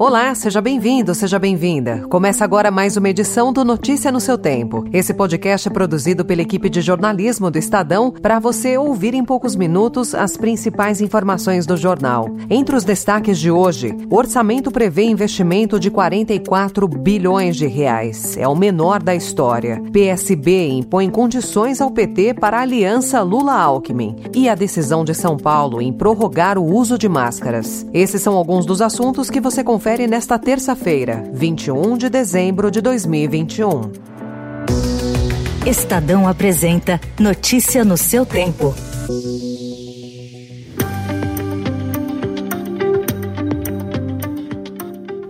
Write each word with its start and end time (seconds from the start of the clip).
Olá, 0.00 0.32
seja 0.32 0.60
bem-vindo, 0.60 1.12
seja 1.12 1.40
bem-vinda. 1.40 2.06
Começa 2.08 2.44
agora 2.44 2.70
mais 2.70 2.96
uma 2.96 3.08
edição 3.08 3.52
do 3.52 3.64
Notícia 3.64 4.12
no 4.12 4.20
seu 4.20 4.38
Tempo. 4.38 4.84
Esse 4.92 5.12
podcast 5.12 5.66
é 5.66 5.72
produzido 5.72 6.24
pela 6.24 6.40
equipe 6.40 6.70
de 6.70 6.80
jornalismo 6.80 7.50
do 7.50 7.58
Estadão 7.58 8.12
para 8.12 8.38
você 8.38 8.78
ouvir 8.78 9.12
em 9.12 9.24
poucos 9.24 9.56
minutos 9.56 10.14
as 10.14 10.36
principais 10.36 11.00
informações 11.00 11.66
do 11.66 11.76
jornal. 11.76 12.28
Entre 12.48 12.76
os 12.76 12.84
destaques 12.84 13.40
de 13.40 13.50
hoje, 13.50 13.92
o 14.08 14.14
orçamento 14.14 14.70
prevê 14.70 15.02
investimento 15.02 15.80
de 15.80 15.90
44 15.90 16.86
bilhões 16.86 17.56
de 17.56 17.66
reais. 17.66 18.36
É 18.36 18.46
o 18.46 18.54
menor 18.54 19.02
da 19.02 19.16
história. 19.16 19.82
PSB 19.92 20.68
impõe 20.68 21.10
condições 21.10 21.80
ao 21.80 21.90
PT 21.90 22.34
para 22.34 22.58
a 22.58 22.62
aliança 22.62 23.20
Lula-Alckmin 23.20 24.14
e 24.32 24.48
a 24.48 24.54
decisão 24.54 25.04
de 25.04 25.12
São 25.12 25.36
Paulo 25.36 25.82
em 25.82 25.92
prorrogar 25.92 26.56
o 26.56 26.64
uso 26.64 26.96
de 26.96 27.08
máscaras. 27.08 27.84
Esses 27.92 28.22
são 28.22 28.36
alguns 28.36 28.64
dos 28.64 28.80
assuntos 28.80 29.28
que 29.28 29.40
você 29.40 29.64
confere 29.64 29.87
confere 29.88 30.06
nesta 30.06 30.38
terça-feira, 30.38 31.24
21 31.32 31.96
de 31.96 32.10
dezembro 32.10 32.70
de 32.70 32.82
2021. 32.82 33.90
Estadão 35.66 36.28
apresenta 36.28 37.00
Notícia 37.18 37.86
no 37.86 37.96
seu 37.96 38.26
tempo. 38.26 38.74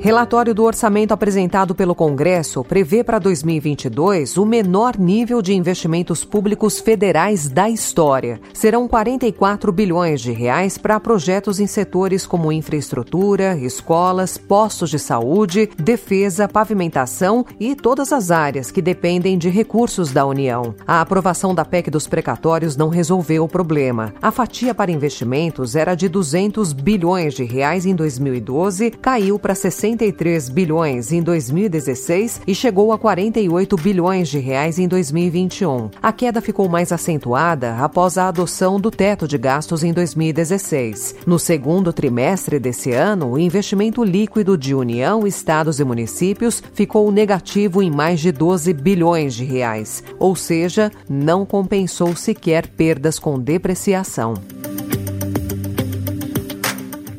Relatório 0.01 0.55
do 0.55 0.62
orçamento 0.62 1.11
apresentado 1.11 1.75
pelo 1.75 1.93
Congresso 1.93 2.62
prevê 2.62 3.02
para 3.02 3.19
2022 3.19 4.37
o 4.37 4.47
menor 4.47 4.97
nível 4.97 5.43
de 5.43 5.52
investimentos 5.52 6.24
públicos 6.24 6.79
federais 6.79 7.49
da 7.49 7.68
história. 7.68 8.40
Serão 8.55 8.87
44 8.87 9.73
bilhões 9.73 10.21
de 10.21 10.30
reais 10.30 10.79
para 10.79 11.01
projetos 11.01 11.59
em 11.59 11.66
setores 11.66 12.24
como 12.29 12.52
infraestrutura, 12.52 13.57
escolas, 13.57 14.38
postos 14.38 14.88
de 14.88 15.01
saúde, 15.01 15.68
defesa, 15.77 16.46
pavimentação 16.46 17.45
e 17.59 17.74
todas 17.74 18.12
as 18.12 18.30
áreas 18.30 18.71
que 18.71 18.80
dependem 18.80 19.37
de 19.37 19.49
recursos 19.49 20.12
da 20.12 20.24
União. 20.24 20.77
A 20.87 21.01
aprovação 21.01 21.52
da 21.52 21.65
PEC 21.65 21.90
dos 21.90 22.07
precatórios 22.07 22.77
não 22.77 22.88
resolveu 22.88 23.43
o 23.43 23.49
problema. 23.49 24.15
A 24.23 24.30
fatia 24.30 24.73
para 24.73 24.93
investimentos 24.93 25.74
era 25.74 25.96
de 25.96 26.09
200 26.09 26.73
bilhões 26.73 27.35
de 27.35 27.43
reais 27.43 27.85
em 27.85 27.96
2012, 27.96 28.93
caiu 28.93 29.40
para 29.40 29.57
60 29.57 29.87
53 29.88 30.50
bilhões 30.50 31.12
em 31.12 31.22
2016 31.22 32.42
e 32.46 32.54
chegou 32.54 32.92
a 32.92 32.98
48 32.98 33.76
bilhões 33.76 34.28
de 34.28 34.38
reais 34.38 34.78
em 34.78 34.86
2021. 34.86 35.90
A 36.02 36.12
queda 36.12 36.42
ficou 36.42 36.68
mais 36.68 36.92
acentuada 36.92 37.76
após 37.76 38.18
a 38.18 38.28
adoção 38.28 38.78
do 38.78 38.90
teto 38.90 39.26
de 39.26 39.38
gastos 39.38 39.82
em 39.82 39.92
2016. 39.92 41.16
No 41.26 41.38
segundo 41.38 41.92
trimestre 41.92 42.59
desse 42.59 42.92
ano, 42.92 43.30
o 43.30 43.38
investimento 43.38 44.04
líquido 44.04 44.59
de 44.59 44.74
União, 44.74 45.26
estados 45.26 45.80
e 45.80 45.84
municípios 45.84 46.62
ficou 46.74 47.10
negativo 47.10 47.82
em 47.82 47.90
mais 47.90 48.20
de 48.20 48.30
12 48.30 48.74
bilhões 48.74 49.34
de 49.34 49.44
reais, 49.44 50.02
ou 50.18 50.36
seja, 50.36 50.90
não 51.09 51.46
compensou 51.46 52.14
sequer 52.14 52.66
perdas 52.66 53.18
com 53.18 53.38
depreciação. 53.38 54.34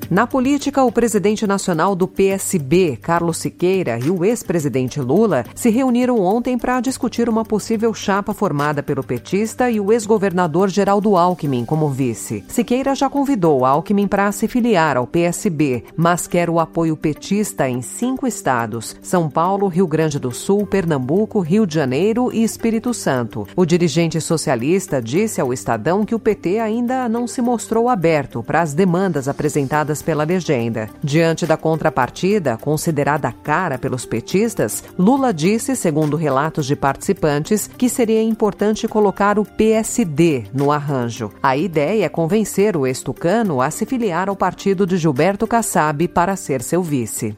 Na 0.10 0.26
política, 0.26 0.84
o 0.84 0.92
presidente 0.92 1.46
nacional 1.46 1.96
do 1.96 2.08
PSB, 2.08 2.98
Carlos 3.00 3.38
Siqueira, 3.38 4.00
e 4.00 4.10
o 4.10 4.26
ex-presidente 4.26 5.00
Lula 5.00 5.46
se 5.54 5.70
reuniram 5.70 6.20
ontem 6.20 6.58
para 6.58 6.82
discutir 6.82 7.30
uma 7.30 7.46
possível 7.46 7.94
chapa 7.94 8.34
formada 8.34 8.82
pelo 8.82 9.04
petista 9.04 9.70
e 9.70 9.80
o 9.80 9.94
ex-governador 9.94 10.68
Geraldo 10.68 11.16
Alckmin 11.16 11.64
como 11.64 11.90
vice. 11.90 12.44
Siqueira 12.48 12.96
já 12.96 13.08
convidou 13.08 13.64
Alckmin 13.64 14.08
para 14.08 14.32
se 14.32 14.48
filiar 14.48 14.98
ao 14.98 15.06
PSB, 15.06 15.84
mas 15.96 16.26
quer 16.26 16.50
o 16.50 16.60
apoio 16.60 16.98
petista 16.98 17.70
em 17.70 17.84
cinco 17.84 18.26
estados: 18.26 18.96
São 19.04 19.30
Paulo, 19.30 19.68
Rio 19.68 19.86
Grande 19.86 20.18
do 20.18 20.32
Sul, 20.32 20.66
Pernambuco, 20.66 21.40
Rio 21.40 21.68
de 21.68 21.76
Janeiro 21.76 22.32
e 22.34 22.44
Espírito 22.44 22.96
Santo. 22.96 23.48
O 23.56 23.64
dirigente 23.64 24.20
socialista 24.20 25.00
disse 25.00 25.40
ao 25.40 25.54
Estadão 25.54 26.04
que 26.04 26.16
o 26.16 26.20
PT 26.20 26.58
ainda 26.58 27.08
não 27.08 27.28
se 27.28 27.44
mostrou 27.44 27.88
aberto 27.88 28.42
para 28.42 28.62
as 28.62 28.74
demandas 28.74 29.28
apresentadas 29.28 29.99
pela 30.02 30.24
legenda. 30.24 30.90
Diante 31.04 31.46
da 31.46 31.58
contrapartida, 31.58 32.58
considerada 32.58 33.32
cara 33.32 33.78
pelos 33.78 34.06
petistas, 34.06 34.84
Lula 34.98 35.34
disse, 35.34 35.76
segundo 35.76 36.18
relatos 36.18 36.66
de 36.66 36.76
participantes, 36.76 37.68
que 37.68 37.90
seria 37.90 38.22
importante 38.22 38.88
colocar 38.88 39.40
o 39.40 39.46
PSD 39.46 40.46
no 40.54 40.72
arranjo. 40.72 41.32
A 41.42 41.56
ideia 41.56 42.06
é 42.06 42.10
convencer 42.10 42.76
o 42.76 42.86
estucano 42.86 43.62
a 43.62 43.70
se 43.72 43.86
filiar 43.86 44.30
ao 44.30 44.36
partido 44.36 44.86
de 44.86 44.98
Gilberto 44.98 45.48
Kassab 45.48 46.08
para 46.10 46.36
ser 46.36 46.62
seu 46.62 46.84
vice. 46.84 47.36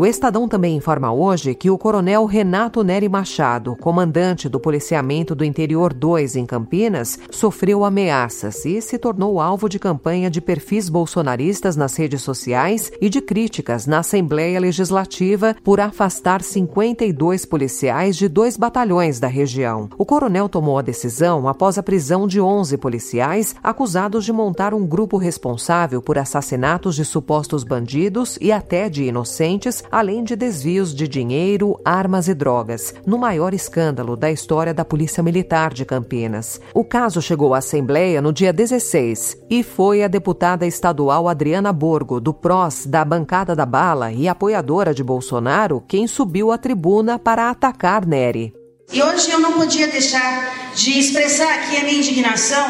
O 0.00 0.06
Estadão 0.06 0.48
também 0.48 0.76
informa 0.76 1.12
hoje 1.12 1.54
que 1.54 1.70
o 1.70 1.76
coronel 1.76 2.24
Renato 2.24 2.82
Neri 2.82 3.06
Machado, 3.06 3.76
comandante 3.76 4.48
do 4.48 4.58
policiamento 4.58 5.34
do 5.34 5.44
Interior 5.44 5.92
2 5.92 6.36
em 6.36 6.46
Campinas, 6.46 7.18
sofreu 7.30 7.84
ameaças 7.84 8.64
e 8.64 8.80
se 8.80 8.96
tornou 8.96 9.38
alvo 9.38 9.68
de 9.68 9.78
campanha 9.78 10.30
de 10.30 10.40
perfis 10.40 10.88
bolsonaristas 10.88 11.76
nas 11.76 11.94
redes 11.96 12.22
sociais 12.22 12.90
e 12.98 13.10
de 13.10 13.20
críticas 13.20 13.86
na 13.86 13.98
Assembleia 13.98 14.58
Legislativa 14.58 15.54
por 15.62 15.80
afastar 15.80 16.40
52 16.40 17.44
policiais 17.44 18.16
de 18.16 18.26
dois 18.26 18.56
batalhões 18.56 19.20
da 19.20 19.28
região. 19.28 19.90
O 19.98 20.06
coronel 20.06 20.48
tomou 20.48 20.78
a 20.78 20.82
decisão 20.82 21.46
após 21.46 21.76
a 21.76 21.82
prisão 21.82 22.26
de 22.26 22.40
11 22.40 22.78
policiais 22.78 23.54
acusados 23.62 24.24
de 24.24 24.32
montar 24.32 24.72
um 24.72 24.86
grupo 24.86 25.18
responsável 25.18 26.00
por 26.00 26.16
assassinatos 26.16 26.96
de 26.96 27.04
supostos 27.04 27.64
bandidos 27.64 28.38
e 28.40 28.50
até 28.50 28.88
de 28.88 29.04
inocentes 29.04 29.84
além 29.90 30.22
de 30.22 30.36
desvios 30.36 30.94
de 30.94 31.08
dinheiro, 31.08 31.78
armas 31.84 32.28
e 32.28 32.34
drogas, 32.34 32.94
no 33.04 33.18
maior 33.18 33.52
escândalo 33.52 34.16
da 34.16 34.30
história 34.30 34.72
da 34.72 34.84
Polícia 34.84 35.22
Militar 35.22 35.74
de 35.74 35.84
Campinas. 35.84 36.60
O 36.72 36.84
caso 36.84 37.20
chegou 37.20 37.54
à 37.54 37.58
Assembleia 37.58 38.22
no 38.22 38.32
dia 38.32 38.52
16 38.52 39.38
e 39.50 39.62
foi 39.62 40.02
a 40.02 40.08
deputada 40.08 40.66
estadual 40.66 41.28
Adriana 41.28 41.72
Borgo, 41.72 42.20
do 42.20 42.32
PROS, 42.32 42.86
da 42.86 43.04
bancada 43.04 43.54
da 43.56 43.66
bala 43.66 44.12
e 44.12 44.28
apoiadora 44.28 44.94
de 44.94 45.02
Bolsonaro, 45.02 45.82
quem 45.86 46.06
subiu 46.06 46.52
à 46.52 46.58
tribuna 46.58 47.18
para 47.18 47.50
atacar 47.50 48.06
Nery. 48.06 48.54
E 48.92 49.02
hoje 49.02 49.30
eu 49.30 49.38
não 49.38 49.52
podia 49.52 49.86
deixar 49.86 50.72
de 50.74 50.98
expressar 50.98 51.60
aqui 51.60 51.76
a 51.76 51.84
minha 51.84 51.98
indignação 51.98 52.66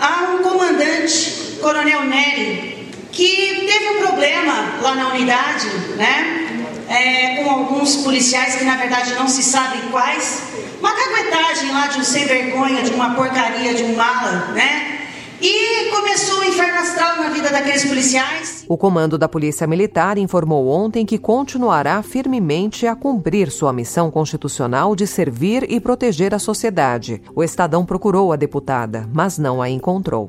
a 0.00 0.34
um 0.34 0.42
comandante, 0.42 1.58
Coronel 1.62 2.04
Nery, 2.04 2.90
que 3.10 3.59
um 3.90 4.06
problema 4.06 4.78
lá 4.82 4.94
na 4.94 5.08
unidade, 5.08 5.68
né? 5.96 6.46
É, 6.88 7.42
com 7.42 7.50
alguns 7.50 7.96
policiais 7.98 8.56
que 8.56 8.64
na 8.64 8.76
verdade 8.76 9.14
não 9.14 9.28
se 9.28 9.42
sabem 9.42 9.80
quais. 9.90 10.42
Uma 10.80 10.92
caguetagem 10.92 11.70
lá 11.72 11.86
de 11.86 12.00
um 12.00 12.04
sem 12.04 12.26
vergonha, 12.26 12.82
de 12.82 12.90
uma 12.92 13.14
porcaria, 13.14 13.74
de 13.74 13.84
um 13.84 13.94
mala, 13.94 14.52
né? 14.54 14.98
E 15.42 15.88
começou 15.90 16.40
o 16.40 16.44
inferno 16.44 16.80
astral 16.80 17.16
na 17.16 17.30
vida 17.30 17.48
daqueles 17.48 17.84
policiais. 17.86 18.64
O 18.68 18.76
comando 18.76 19.16
da 19.16 19.26
Polícia 19.26 19.66
Militar 19.66 20.18
informou 20.18 20.68
ontem 20.68 21.06
que 21.06 21.16
continuará 21.16 22.02
firmemente 22.02 22.86
a 22.86 22.94
cumprir 22.94 23.50
sua 23.50 23.72
missão 23.72 24.10
constitucional 24.10 24.94
de 24.94 25.06
servir 25.06 25.64
e 25.70 25.80
proteger 25.80 26.34
a 26.34 26.38
sociedade. 26.38 27.22
O 27.34 27.42
Estadão 27.42 27.86
procurou 27.86 28.32
a 28.32 28.36
deputada, 28.36 29.08
mas 29.14 29.38
não 29.38 29.62
a 29.62 29.70
encontrou. 29.70 30.28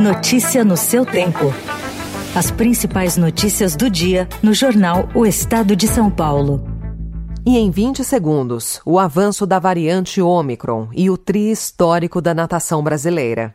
Notícia 0.00 0.64
no 0.64 0.76
seu 0.76 1.04
tempo. 1.04 1.52
As 2.36 2.50
principais 2.50 3.16
notícias 3.16 3.74
do 3.74 3.88
dia 3.88 4.28
no 4.42 4.52
jornal 4.52 5.08
O 5.14 5.24
Estado 5.24 5.74
de 5.74 5.88
São 5.88 6.10
Paulo. 6.10 6.62
E 7.46 7.56
em 7.56 7.70
20 7.70 8.04
segundos, 8.04 8.78
o 8.84 8.98
avanço 8.98 9.46
da 9.46 9.58
variante 9.58 10.20
Ômicron 10.20 10.90
e 10.92 11.08
o 11.08 11.16
tri 11.16 11.50
histórico 11.50 12.20
da 12.20 12.34
natação 12.34 12.82
brasileira. 12.82 13.54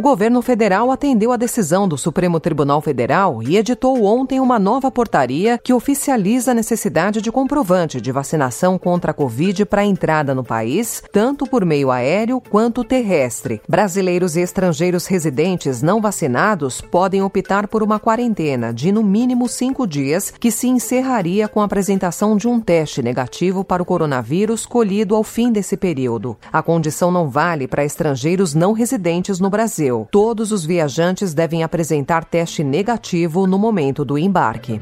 Governo 0.00 0.40
federal 0.42 0.92
atendeu 0.92 1.32
a 1.32 1.36
decisão 1.36 1.88
do 1.88 1.98
Supremo 1.98 2.38
Tribunal 2.38 2.80
Federal 2.80 3.42
e 3.42 3.56
editou 3.56 4.04
ontem 4.04 4.38
uma 4.38 4.56
nova 4.56 4.92
portaria 4.92 5.58
que 5.58 5.72
oficializa 5.72 6.52
a 6.52 6.54
necessidade 6.54 7.20
de 7.20 7.32
comprovante 7.32 8.00
de 8.00 8.12
vacinação 8.12 8.78
contra 8.78 9.10
a 9.10 9.14
Covid 9.14 9.64
para 9.64 9.84
entrada 9.84 10.34
no 10.34 10.44
país, 10.44 11.02
tanto 11.10 11.46
por 11.46 11.64
meio 11.64 11.90
aéreo 11.90 12.40
quanto 12.40 12.84
terrestre. 12.84 13.60
Brasileiros 13.68 14.36
e 14.36 14.40
estrangeiros 14.40 15.06
residentes 15.06 15.82
não 15.82 16.00
vacinados 16.00 16.80
podem 16.80 17.22
optar 17.22 17.66
por 17.66 17.82
uma 17.82 17.98
quarentena 17.98 18.72
de 18.72 18.92
no 18.92 19.02
mínimo 19.02 19.48
cinco 19.48 19.86
dias, 19.86 20.30
que 20.38 20.52
se 20.52 20.68
encerraria 20.68 21.48
com 21.48 21.60
a 21.60 21.64
apresentação 21.64 22.36
de 22.36 22.46
um 22.46 22.60
teste 22.60 23.02
negativo 23.02 23.64
para 23.64 23.82
o 23.82 23.86
coronavírus 23.86 24.64
colhido 24.64 25.16
ao 25.16 25.24
fim 25.24 25.50
desse 25.50 25.76
período. 25.76 26.36
A 26.52 26.62
condição 26.62 27.10
não 27.10 27.28
vale 27.28 27.66
para 27.66 27.84
estrangeiros 27.84 28.54
não 28.54 28.72
residentes 28.72 29.40
no 29.40 29.50
Brasil. 29.50 29.87
Todos 30.10 30.52
os 30.52 30.64
viajantes 30.64 31.34
devem 31.34 31.62
apresentar 31.62 32.24
teste 32.24 32.62
negativo 32.62 33.46
no 33.46 33.58
momento 33.58 34.04
do 34.04 34.18
embarque. 34.18 34.80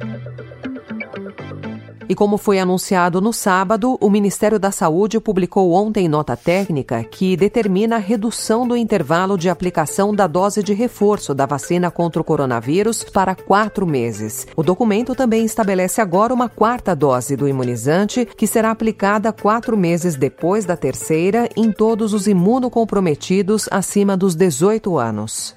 E 2.08 2.14
como 2.14 2.38
foi 2.38 2.60
anunciado 2.60 3.20
no 3.20 3.32
sábado, 3.32 3.98
o 4.00 4.08
Ministério 4.08 4.60
da 4.60 4.70
Saúde 4.70 5.18
publicou 5.18 5.72
ontem 5.72 6.08
nota 6.08 6.36
técnica 6.36 7.02
que 7.02 7.36
determina 7.36 7.96
a 7.96 7.98
redução 7.98 8.66
do 8.66 8.76
intervalo 8.76 9.36
de 9.36 9.48
aplicação 9.48 10.14
da 10.14 10.28
dose 10.28 10.62
de 10.62 10.72
reforço 10.72 11.34
da 11.34 11.46
vacina 11.46 11.90
contra 11.90 12.22
o 12.22 12.24
coronavírus 12.24 13.02
para 13.02 13.34
quatro 13.34 13.84
meses. 13.86 14.46
O 14.54 14.62
documento 14.62 15.16
também 15.16 15.44
estabelece 15.44 16.00
agora 16.00 16.32
uma 16.32 16.48
quarta 16.48 16.94
dose 16.94 17.34
do 17.34 17.48
imunizante, 17.48 18.24
que 18.24 18.46
será 18.46 18.70
aplicada 18.70 19.32
quatro 19.32 19.76
meses 19.76 20.14
depois 20.14 20.64
da 20.64 20.76
terceira 20.76 21.48
em 21.56 21.72
todos 21.72 22.14
os 22.14 22.28
imunocomprometidos 22.28 23.68
acima 23.70 24.16
dos 24.16 24.36
18 24.36 24.96
anos. 24.96 25.56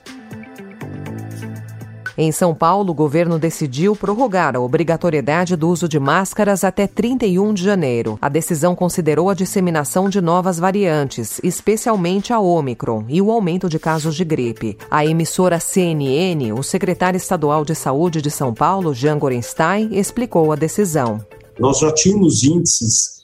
Em 2.21 2.33
São 2.33 2.53
Paulo, 2.53 2.91
o 2.91 2.93
governo 2.93 3.39
decidiu 3.39 3.95
prorrogar 3.95 4.53
a 4.53 4.59
obrigatoriedade 4.59 5.55
do 5.55 5.69
uso 5.69 5.87
de 5.87 5.97
máscaras 5.97 6.65
até 6.65 6.85
31 6.85 7.53
de 7.53 7.63
janeiro. 7.63 8.19
A 8.21 8.27
decisão 8.27 8.75
considerou 8.75 9.29
a 9.29 9.33
disseminação 9.33 10.09
de 10.09 10.19
novas 10.19 10.59
variantes, 10.59 11.39
especialmente 11.41 12.33
a 12.33 12.39
Omicron, 12.41 13.05
e 13.07 13.21
o 13.21 13.31
aumento 13.31 13.69
de 13.69 13.79
casos 13.79 14.17
de 14.17 14.25
gripe. 14.25 14.77
A 14.91 15.05
emissora 15.05 15.61
CNN, 15.61 16.51
o 16.51 16.61
secretário 16.61 17.15
estadual 17.15 17.63
de 17.63 17.73
saúde 17.73 18.21
de 18.21 18.29
São 18.29 18.53
Paulo, 18.53 18.93
Jean 18.93 19.17
Gorenstein, 19.17 19.87
explicou 19.93 20.51
a 20.51 20.57
decisão. 20.57 21.23
Nós 21.57 21.79
já 21.79 21.89
tínhamos 21.93 22.43
índices 22.43 23.18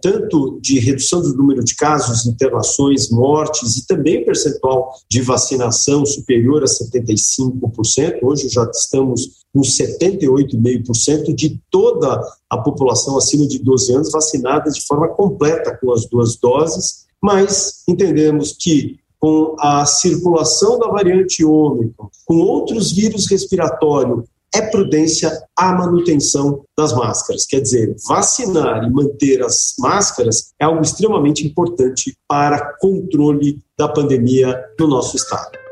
tanto 0.00 0.58
de 0.60 0.78
redução 0.78 1.20
do 1.20 1.34
número 1.34 1.64
de 1.64 1.74
casos, 1.74 2.26
internações, 2.26 3.10
mortes 3.10 3.76
e 3.76 3.86
também 3.86 4.24
percentual 4.24 4.92
de 5.10 5.20
vacinação 5.20 6.06
superior 6.06 6.62
a 6.62 6.66
75%. 6.66 8.18
Hoje 8.22 8.48
já 8.48 8.64
estamos 8.72 9.38
com 9.52 9.60
78,5% 9.60 11.34
de 11.34 11.60
toda 11.70 12.22
a 12.48 12.58
população 12.58 13.16
acima 13.16 13.46
de 13.46 13.58
12 13.58 13.94
anos 13.94 14.12
vacinada 14.12 14.70
de 14.70 14.80
forma 14.86 15.08
completa 15.08 15.76
com 15.80 15.92
as 15.92 16.06
duas 16.06 16.36
doses, 16.36 17.06
mas 17.22 17.82
entendemos 17.88 18.56
que 18.58 18.98
com 19.18 19.56
a 19.58 19.84
circulação 19.84 20.78
da 20.78 20.86
variante 20.86 21.44
Ômicron, 21.44 22.08
com 22.24 22.36
outros 22.36 22.92
vírus 22.92 23.28
respiratórios 23.28 24.24
é 24.54 24.62
prudência 24.62 25.30
a 25.56 25.72
manutenção 25.72 26.64
das 26.76 26.92
máscaras. 26.92 27.46
Quer 27.46 27.60
dizer, 27.60 27.94
vacinar 28.08 28.84
e 28.84 28.90
manter 28.90 29.42
as 29.42 29.74
máscaras 29.78 30.52
é 30.60 30.64
algo 30.64 30.82
extremamente 30.82 31.46
importante 31.46 32.16
para 32.26 32.74
controle 32.78 33.58
da 33.78 33.88
pandemia 33.88 34.58
no 34.78 34.86
nosso 34.86 35.16
estado. 35.16 35.67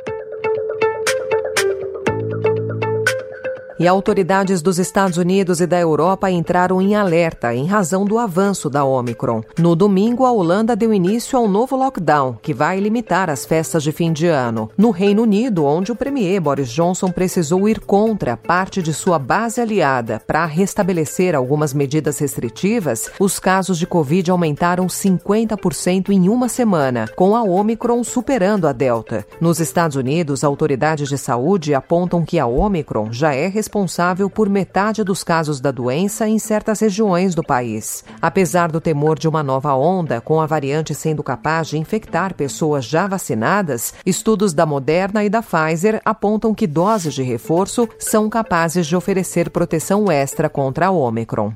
E 3.78 3.86
autoridades 3.86 4.62
dos 4.62 4.78
Estados 4.78 5.18
Unidos 5.18 5.60
e 5.60 5.66
da 5.66 5.78
Europa 5.78 6.30
entraram 6.30 6.80
em 6.80 6.94
alerta 6.94 7.54
em 7.54 7.66
razão 7.66 8.06
do 8.06 8.18
avanço 8.18 8.70
da 8.70 8.82
Omicron. 8.84 9.42
No 9.58 9.76
domingo, 9.76 10.24
a 10.24 10.32
Holanda 10.32 10.74
deu 10.74 10.94
início 10.94 11.38
ao 11.38 11.46
novo 11.46 11.76
lockdown, 11.76 12.38
que 12.40 12.54
vai 12.54 12.80
limitar 12.80 13.28
as 13.28 13.44
festas 13.44 13.82
de 13.82 13.92
fim 13.92 14.14
de 14.14 14.28
ano. 14.28 14.70
No 14.78 14.90
Reino 14.90 15.24
Unido, 15.24 15.66
onde 15.66 15.92
o 15.92 15.96
premier 15.96 16.40
Boris 16.40 16.70
Johnson 16.70 17.10
precisou 17.10 17.68
ir 17.68 17.80
contra 17.80 18.34
parte 18.34 18.80
de 18.80 18.94
sua 18.94 19.18
base 19.18 19.60
aliada 19.60 20.22
para 20.26 20.46
restabelecer 20.46 21.34
algumas 21.34 21.74
medidas 21.74 22.18
restritivas, 22.18 23.10
os 23.20 23.38
casos 23.38 23.78
de 23.78 23.86
Covid 23.86 24.30
aumentaram 24.30 24.86
50% 24.86 26.08
em 26.08 26.30
uma 26.30 26.48
semana, 26.48 27.06
com 27.14 27.36
a 27.36 27.42
Omicron 27.42 28.02
superando 28.02 28.66
a 28.66 28.72
Delta. 28.72 29.26
Nos 29.38 29.60
Estados 29.60 29.96
Unidos, 29.96 30.44
autoridades 30.44 31.10
de 31.10 31.18
saúde 31.18 31.74
apontam 31.74 32.24
que 32.24 32.38
a 32.38 32.46
Omicron 32.46 33.12
já 33.12 33.34
é 33.34 33.48
responsável 33.66 34.30
por 34.30 34.48
metade 34.48 35.02
dos 35.02 35.24
casos 35.24 35.60
da 35.60 35.72
doença 35.72 36.28
em 36.28 36.38
certas 36.38 36.78
regiões 36.78 37.34
do 37.34 37.42
país. 37.42 38.04
Apesar 38.22 38.70
do 38.70 38.80
temor 38.80 39.18
de 39.18 39.26
uma 39.26 39.42
nova 39.42 39.74
onda, 39.74 40.20
com 40.20 40.40
a 40.40 40.46
variante 40.46 40.94
sendo 40.94 41.20
capaz 41.20 41.66
de 41.66 41.76
infectar 41.76 42.32
pessoas 42.34 42.84
já 42.84 43.08
vacinadas, 43.08 43.92
estudos 44.06 44.54
da 44.54 44.64
Moderna 44.64 45.24
e 45.24 45.28
da 45.28 45.42
Pfizer 45.42 46.00
apontam 46.04 46.54
que 46.54 46.66
doses 46.66 47.14
de 47.14 47.24
reforço 47.24 47.88
são 47.98 48.30
capazes 48.30 48.86
de 48.86 48.94
oferecer 48.94 49.50
proteção 49.50 50.12
extra 50.12 50.48
contra 50.48 50.86
a 50.86 50.90
Omicron. 50.92 51.52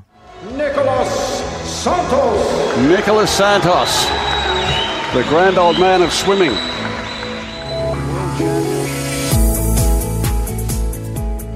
Nicholas 0.51 1.07
Santos. 1.63 2.89
Nicholas 2.89 3.29
Santos, 3.29 4.05
the 5.13 5.23
grand 5.29 5.57
old 5.57 5.79
man 5.79 6.03
of 6.03 6.13
swimming. 6.13 6.70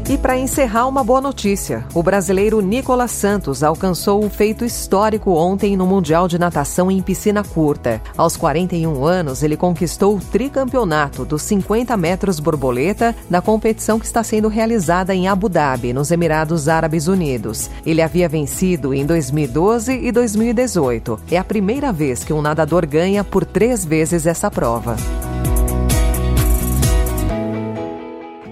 E 0.08 0.20
para 0.20 0.38
encerrar, 0.38 0.88
uma 0.88 1.04
boa 1.04 1.20
notícia: 1.20 1.84
o 1.92 2.04
brasileiro 2.04 2.62
Nicolas 2.62 3.10
Santos 3.10 3.64
alcançou 3.64 4.24
um 4.24 4.30
feito 4.30 4.64
histórico 4.64 5.32
ontem 5.32 5.76
no 5.76 5.88
Mundial 5.88 6.28
de 6.28 6.38
Natação 6.38 6.92
em 6.92 7.02
piscina 7.02 7.44
curta. 7.44 8.00
Aos 8.16 8.38
41 8.38 9.04
anos, 9.04 9.42
ele 9.42 9.58
conquistou 9.58 10.16
o 10.16 10.20
tricampeonato 10.20 11.26
dos 11.26 11.42
50 11.42 11.98
metros 11.98 12.40
borboleta 12.40 13.16
da 13.28 13.42
competição 13.42 14.00
que 14.00 14.06
está 14.06 14.24
sendo 14.24 14.48
realizada 14.48 15.16
em 15.16 15.28
Abu 15.28 15.50
Dhabi, 15.50 15.92
nos 15.92 16.12
Emirados 16.12 16.70
Árabes 16.70 17.08
Unidos. 17.08 17.68
Ele 17.84 18.02
havia 18.02 18.30
vencido 18.30 18.94
em 18.94 19.08
2012 19.08 19.92
e 19.92 20.12
2018. 20.12 21.20
É 21.32 21.38
a 21.40 21.44
primeira 21.44 21.92
vez 21.92 22.24
que 22.24 22.32
um 22.32 22.44
nadador 22.44 22.86
ganha 22.86 23.24
por 23.24 23.44
três 23.44 23.84
vezes 23.84 24.28
essa 24.28 24.52
prova. 24.52 24.96